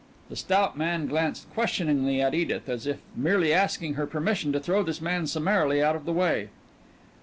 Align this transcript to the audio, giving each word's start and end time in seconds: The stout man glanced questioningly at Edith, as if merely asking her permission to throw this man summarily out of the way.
The 0.29 0.35
stout 0.35 0.75
man 0.75 1.05
glanced 1.05 1.53
questioningly 1.53 2.21
at 2.23 2.33
Edith, 2.33 2.67
as 2.67 2.87
if 2.87 2.97
merely 3.15 3.53
asking 3.53 3.93
her 3.93 4.07
permission 4.07 4.51
to 4.51 4.59
throw 4.59 4.81
this 4.81 4.99
man 4.99 5.27
summarily 5.27 5.83
out 5.83 5.95
of 5.95 6.05
the 6.05 6.11
way. 6.11 6.49